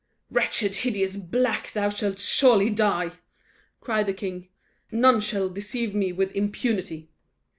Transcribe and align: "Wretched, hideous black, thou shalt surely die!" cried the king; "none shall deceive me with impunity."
"Wretched, 0.31 0.77
hideous 0.77 1.15
black, 1.15 1.71
thou 1.73 1.89
shalt 1.91 2.17
surely 2.17 2.71
die!" 2.71 3.11
cried 3.81 4.07
the 4.07 4.13
king; 4.15 4.49
"none 4.91 5.21
shall 5.21 5.47
deceive 5.47 5.93
me 5.93 6.11
with 6.11 6.35
impunity." 6.35 7.11